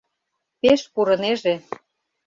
[0.59, 1.55] Пеш пурынеже.